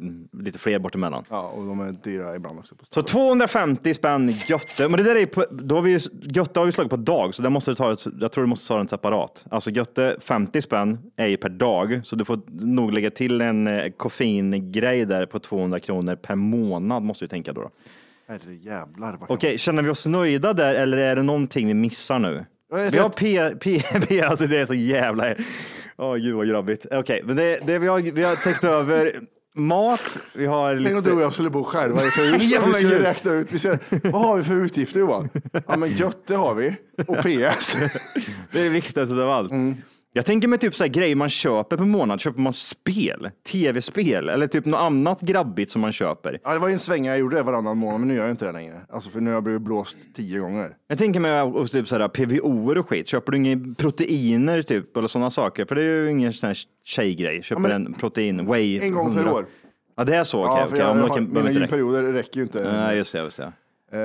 [0.43, 1.23] lite fler bort emellan.
[1.29, 2.75] Ja, och de är dyra ibland också.
[2.81, 4.89] Så 250 spänn Götte.
[4.89, 7.41] Men det där är på, då har vi, Götte har vi slagit på dag, så
[7.41, 9.45] det måste du ta, jag tror du måste ta den separat.
[9.51, 13.67] Alltså Götte 50 spänn är ju per dag, så du får nog lägga till en
[13.67, 17.61] eh, koffeingrej där på 200 kronor per månad måste vi tänka då.
[17.61, 17.71] då.
[18.27, 19.17] Herre jävlar.
[19.17, 22.45] vad Okej, känner vi oss nöjda där eller är det någonting vi missar nu?
[22.73, 25.35] Vi har P, P, P, alltså det är så jävla...
[25.97, 26.85] Åh gud vad grabbigt.
[26.91, 29.11] Okej, men det, det vi, har, vi har täckt över
[29.55, 32.65] mat, vi har Tänk om du och jag skulle bo själva i ett hus Ja,
[32.65, 33.01] vi skulle gud.
[33.01, 33.47] räkna ut.
[33.51, 33.79] Vi ser,
[34.11, 35.29] vad har vi för utgifter Johan?
[35.67, 36.75] Ja men götte har vi
[37.07, 37.75] och PS.
[38.51, 39.51] Det är det viktigaste av allt.
[39.51, 39.75] Mm.
[40.17, 42.21] Jag tänker mig typ så här grejer man köper per månad.
[42.21, 46.39] Köper man spel, tv-spel eller typ något annat grabbigt som man köper?
[46.43, 48.31] Ja, det var ju en svänga jag gjorde det varannan månad men nu gör jag
[48.31, 48.81] inte det längre.
[48.89, 50.71] Alltså för nu har jag blivit blåst tio gånger.
[50.87, 53.07] Jag tänker mig och typ så här PVO och skit.
[53.07, 55.65] Köper du inga proteiner typ eller sådana saker?
[55.65, 57.43] För det är ju ingen sån här tjejgrej.
[57.43, 58.79] Köper men- en protein, whey.
[58.79, 59.33] En gång per 100.
[59.33, 59.45] år.
[59.97, 60.43] Ja, det är så.
[60.45, 60.79] Okej, ja, för okej.
[60.79, 62.71] jag, Ja, jag har, kan- mina gymperioder räcker ju inte.
[62.71, 63.19] Nej, just det.
[63.19, 63.51] Just det.
[63.91, 63.99] Eh,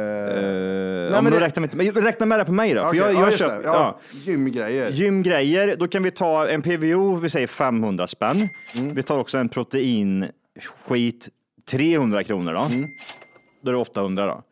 [1.11, 2.81] Uh, ja, men det- inte, men räkna med det på mig då.
[2.83, 3.61] För okej, jag, ja, jag ja.
[3.64, 4.90] ja, Gymgrejer.
[4.90, 8.37] Gymgrejer, då kan vi ta en PVO, vi säger 500 spänn.
[8.79, 8.94] Mm.
[8.94, 11.29] Vi tar också en proteinskit,
[11.70, 12.61] 300 kronor då.
[12.61, 12.88] Mm.
[13.62, 14.42] Då är det 800 då.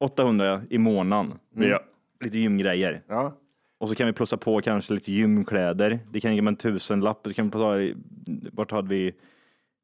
[0.00, 1.32] 800 i månaden.
[1.54, 1.78] blir det
[2.24, 2.90] Lite gymgrejer.
[2.90, 3.02] Mm.
[3.08, 3.32] Ja.
[3.78, 5.98] Och så kan vi plussa på kanske lite gymkläder.
[6.12, 7.24] Det kan ge mig en tusenlapp.
[7.24, 7.46] Det kan
[7.80, 7.94] i-
[8.52, 9.12] vart hade vi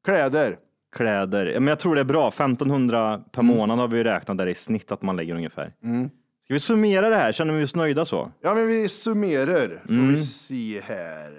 [0.05, 0.57] Kläder.
[0.95, 1.53] kläder?
[1.59, 2.31] Men jag tror det är bra.
[2.31, 5.73] 1500 per månad har vi räknat där i snitt att man lägger ungefär.
[5.83, 6.09] Mm.
[6.51, 7.31] Ska vi summera det här?
[7.31, 8.31] Känner vi oss nöjda så?
[8.41, 9.81] Ja men vi summerar.
[9.85, 10.07] Får Mm.
[10.13, 11.31] vi se här.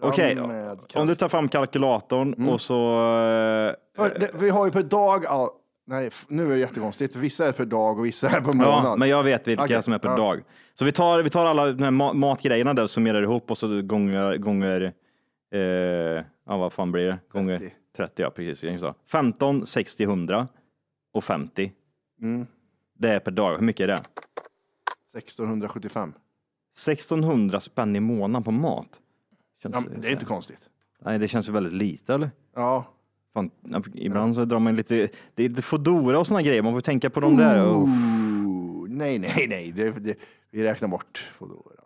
[0.00, 2.48] Fram Okej, med om du tar fram kalkylatorn Mm.
[2.48, 2.94] och så...
[3.98, 5.24] eh, det, vi har ju per dag,
[5.86, 7.16] nej f- nu är det jättekonstigt.
[7.16, 8.84] Vissa är per dag och vissa är per månad.
[8.84, 10.16] Ja, men jag vet vilka Okej, som är per ja.
[10.16, 10.42] dag.
[10.74, 13.58] Så vi tar, vi tar alla de här ma- matgrejerna där och summerar ihop och
[13.58, 14.92] så gånger, gånger
[15.54, 15.60] eh,
[16.46, 17.18] ja vad fan blir det?
[17.32, 18.22] Gånger 30, 30.
[18.22, 18.62] ja precis.
[18.62, 18.94] Jag sa.
[19.12, 20.48] 15, 60, 100
[21.14, 21.72] och 50.
[22.22, 22.46] Mm.
[22.98, 23.56] Det är per dag.
[23.56, 23.98] Hur mycket är det?
[25.16, 26.12] 1675.
[26.86, 29.00] 1600 spänn i månaden på mat.
[29.62, 30.68] Känns, Ja, det är inte konstigt.
[31.04, 32.30] Nej, det känns ju väldigt lite eller?
[32.54, 32.84] Ja.
[33.34, 33.50] Fan,
[33.94, 37.10] ibland så drar man lite, det är lite Foodora och sådana grejer, man får tänka
[37.10, 37.66] på de där.
[37.66, 39.72] Ooh, nej, nej, nej.
[39.72, 40.18] Det, det,
[40.50, 41.76] vi räknar bort Foodoras.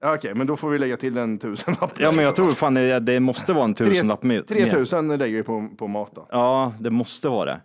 [0.00, 2.00] Ja, Okej, men då får vi lägga till en tusenlapp.
[2.00, 4.42] Ja, men jag tror fan det, det måste vara en tusenlapp mer.
[4.42, 6.26] 3000 lägger vi på, på mat då.
[6.30, 7.60] Ja, det måste vara det.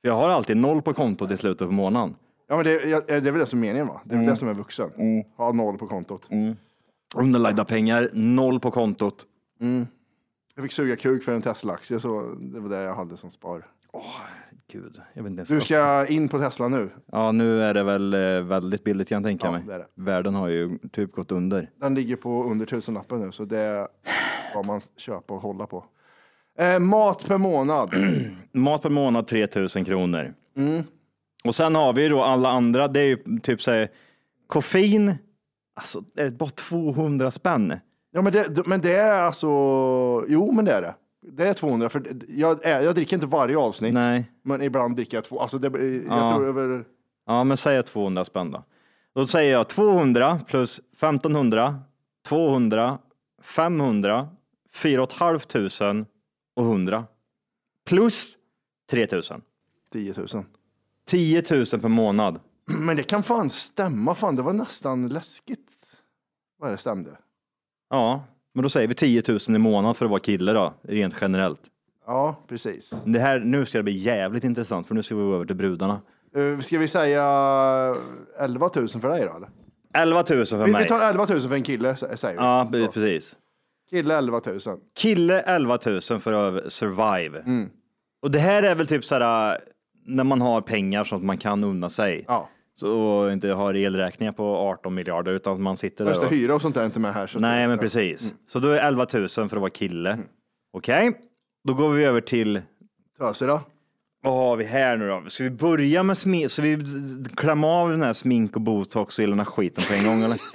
[0.00, 2.14] Jag har alltid noll på kontot i slutet på månaden.
[2.52, 4.00] Ja, men det, ja, det är väl det som är meningen va?
[4.04, 4.30] Det är väl Mm.
[4.30, 4.90] det som är vuxen.
[5.36, 6.28] Ha noll på kontot.
[7.16, 9.26] Underlagda pengar, noll på kontot.
[9.60, 9.86] Mm.
[10.54, 13.66] Jag fick suga kuk för en Tesla-aktie, så det var det jag hade som spar.
[14.72, 16.90] Gud, jag vet inte ens Du ska in på Tesla nu.
[17.12, 19.62] Ja, nu är det väl eh, väldigt billigt kan jag tänka Ja, mig.
[19.66, 19.86] det är det.
[19.94, 21.70] Världen har ju typ gått under.
[21.80, 23.88] Den ligger på under tusenlappen nu, så det
[24.50, 25.84] ska man köpa och hålla på.
[26.58, 27.94] Eh, mat per månad.
[28.52, 30.34] Mat per månad 3000 kronor.
[31.44, 33.88] Och sen har vi ju då alla andra, det är ju typ så här,
[34.46, 35.14] koffein,
[35.74, 37.74] alltså är det bara 200 spänn?
[38.10, 39.46] Ja, men det, men det är alltså,
[40.28, 40.94] jo men det är det.
[41.32, 43.94] Det är 200, för jag, är- jag dricker inte varje avsnitt.
[43.94, 44.30] Nej.
[44.42, 45.68] Men ibland dricker jag två, alltså det,
[46.08, 46.28] jag Ja.
[46.28, 46.84] tror över,
[47.26, 48.62] Ja, men säg 200 spänn då.
[49.14, 51.80] Då säger jag 200 plus 1500,
[52.28, 52.98] 200,
[53.42, 54.28] 500,
[54.74, 56.06] 4 500
[56.56, 57.04] och 100.
[57.86, 58.36] Plus
[58.90, 59.42] 3000.
[59.92, 60.44] 10 000.
[61.12, 62.40] 10 000 per månad.
[62.66, 65.70] Men det kan fan stämma, fan det var nästan läskigt.
[66.58, 67.10] Vad det stämde.
[67.90, 71.14] Ja, men då säger vi 10 000 i månaden för att vara kille då, rent
[71.20, 71.60] generellt.
[72.06, 72.94] Ja, precis.
[73.04, 75.56] Det här, nu ska det bli jävligt intressant för nu ska vi gå över till
[75.56, 76.00] brudarna.
[76.36, 77.24] Uh, ska vi säga
[78.38, 79.36] 11 000 för dig då?
[79.36, 79.48] Eller?
[79.94, 80.82] 11 000 för Vi, mig.
[80.82, 82.44] vi tar 11 000 för en kille, sä- säger vi.
[82.80, 82.92] Ja, Så.
[82.92, 83.36] precis.
[83.90, 84.60] Kille 11 000.
[84.96, 87.38] Kille 11 000 för att survive.
[87.38, 87.70] Mm.
[88.22, 89.58] Och det här är väl typ sådär
[90.06, 92.24] när man har pengar så att man kan unna sig.
[92.28, 92.48] Ja.
[92.74, 96.10] Så inte har elräkningar på 18 miljarder utan man sitter där.
[96.10, 97.26] Värsta och- hyra och sånt är inte med här.
[97.26, 98.34] Så Nej, men precis.
[98.48, 100.18] Så då är 11 000 för att vara kille.
[100.72, 101.12] Okej,
[101.68, 102.62] då går vi över till
[103.18, 103.60] Töser då?
[104.24, 105.22] vad har vi här nu då?
[105.28, 106.50] Ska vi börja med smink?
[106.50, 106.78] Så vi
[107.36, 110.22] klämma av den här smink och botox och hela den här skiten på en gång
[110.22, 110.40] eller?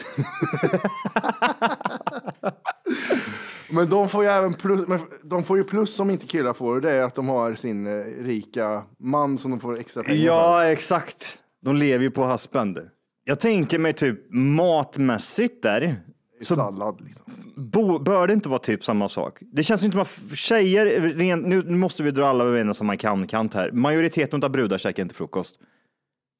[3.69, 6.75] Men de får ju även plus, men de får ju plus som inte killar får
[6.75, 10.19] och det är att de har sin eh, rika man som de får extra pengar
[10.19, 10.25] för.
[10.25, 11.37] Ja, exakt.
[11.61, 12.79] De lever ju på husband.
[13.23, 16.01] Jag tänker mig typ matmässigt där.
[16.41, 17.25] Så Sallad liksom.
[17.55, 19.37] bo, bör det inte vara typ samma sak?
[19.41, 21.13] Det känns inte som att tjejer,
[21.45, 23.71] nu måste vi dra alla över en och samma kam- kant här.
[23.71, 25.59] Majoriteten av brudar käkar inte frukost.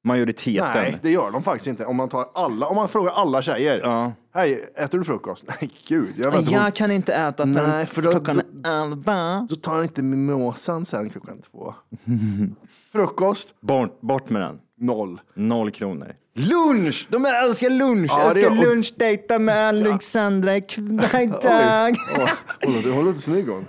[0.08, 0.70] Majoriteten.
[0.74, 1.84] Nej, det gör de faktiskt inte.
[1.84, 3.80] Om man, tar alla, om man frågar alla tjejer.
[3.84, 4.12] Ja.
[4.34, 5.44] Hej, äter du frukost?
[5.60, 6.14] Nej, gud.
[6.16, 9.46] Jag, vet Jag kan inte äta förrän Nej, för då, klockan då, elva.
[9.50, 11.74] då tar jag inte mimosan sen klockan två.
[12.92, 13.60] Frukost?
[13.60, 14.58] Bort, bort med den.
[14.80, 15.20] Noll.
[15.34, 16.12] Noll kronor.
[16.34, 17.06] Lunch!
[17.10, 18.10] De älskar lunch!
[18.18, 20.52] Ja, det och- lunchdejta med Alexandra
[22.82, 23.64] du håller inte snygg hon.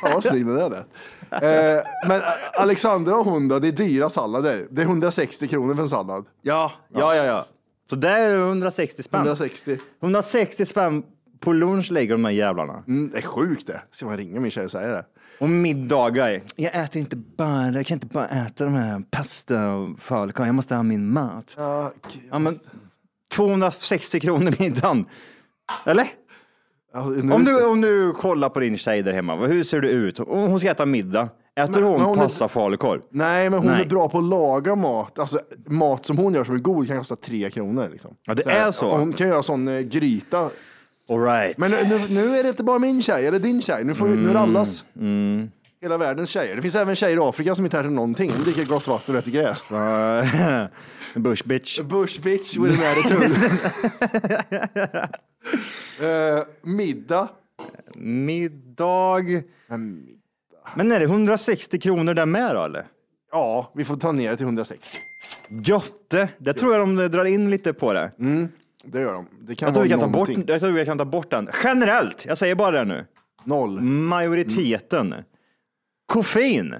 [0.00, 0.70] Fan vad snygg den är.
[0.70, 0.84] det.
[1.30, 4.66] Eh, men eh, Alexandra och hon då, det är dyra sallader.
[4.70, 6.26] Det är 160 kronor för en sallad.
[6.42, 7.46] Ja, ja, ja, ja.
[7.90, 9.20] Så det är 160 spänn.
[9.20, 9.78] 160.
[10.02, 11.02] 160 spänn
[11.40, 12.82] på lunch lägger de här jävlarna.
[12.86, 13.80] Mm, det är sjukt det.
[13.90, 15.04] Ska man ringa min tjej och säga det?
[15.40, 16.40] Och middagar.
[16.56, 20.46] Jag äter inte bara, jag kan inte bara äta de här pasta och falukorv.
[20.46, 21.54] Jag måste ha min mat.
[21.56, 21.92] Ja,
[22.30, 22.52] Ja, men
[23.32, 25.06] 260 kronor middagen.
[25.86, 26.08] Eller?
[26.94, 30.18] Nu- Om du, om du kollar på din tjej där hemma, hur ser det ut?
[30.18, 31.28] Hon ska äta middag.
[31.60, 33.00] Äter Men- hon, men hon är- pasta och falukorv?
[33.10, 33.80] Nej, men hon Nej.
[33.82, 35.18] är bra på att laga mat.
[35.18, 37.88] Alltså, mat som hon gör som är god kan kosta tre kronor.
[37.92, 38.14] Liksom.
[38.26, 38.96] Ja, det här, är så.
[38.96, 40.50] Hon kan göra sån eh, gryta.
[41.10, 41.58] All right.
[41.58, 43.84] Men nu, nu, är det inte bara min tjej eller din tjej.
[43.84, 44.84] Nu, får, vi- nu är det allas.
[44.96, 45.50] Mm.
[45.82, 46.56] Hela världens tjejer.
[46.56, 48.32] Det finns även tjejer i Afrika som inte äter någonting.
[48.36, 49.64] De dricker ett glas vatten och äter gräs.
[51.14, 51.80] Bush bitch.
[51.80, 53.48] Bush bitch with an attitude.
[56.00, 57.28] Eh, middag.
[57.94, 59.22] Middag.
[60.74, 62.86] Men är det 160 kronor där med då eller?
[63.32, 64.98] Ja, vi får ta ner det till 160.
[65.50, 66.28] Götte!
[66.38, 68.12] Det tror jag de drar in lite på det.
[68.84, 69.26] Det gör de.
[69.40, 70.44] Det kan Jag tror, vi kan ta bort, någonting.
[70.48, 71.48] jag tror vi kan ta bort den.
[71.64, 73.06] Generellt, jag säger bara det nu.
[73.44, 73.80] Noll.
[73.80, 75.14] Majoriteten.
[76.06, 76.74] Koffein.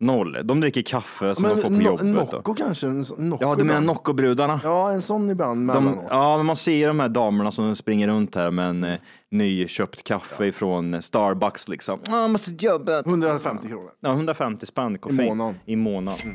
[0.00, 0.38] Noll.
[0.44, 2.30] De dricker kaffe som de får på no, jobbet.
[2.30, 2.36] då.
[2.36, 2.86] Nocco kanske?
[2.86, 3.80] En sån- Nocco Ja, du menar.
[3.80, 4.60] Nocco-brudarna?
[4.64, 8.34] Ja, en sån ibland De, ja, men man ser de här damerna som springer runt
[8.34, 8.94] här med en eh,
[9.30, 12.00] nyköpt kaffe från Starbucks liksom.
[12.06, 12.98] Ja, jag måste jobba.
[13.00, 13.90] 150 kronor.
[14.00, 15.20] Ja, 150 spänn koffein.
[15.20, 15.54] I månaden.
[15.66, 16.34] I månaden.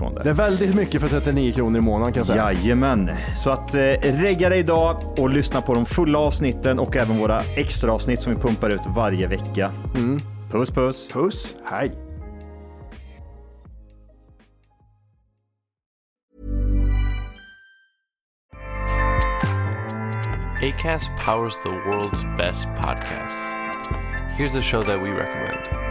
[0.01, 0.23] ifrån det.
[0.23, 2.53] Det är väldigt mycket för 39 kronor i månaden kan jag säga.
[2.53, 7.17] Jajamän, så att eh, regga dig idag och lyssna på de fulla avsnitten och även
[7.17, 9.71] våra extra avsnitt som vi pumpar ut varje vecka.
[10.51, 11.07] Puss puss!
[11.13, 11.91] Puss, hej!
[20.61, 23.49] ACAST powers the world's best podcasts.
[24.37, 25.90] Here's a show that we recommend.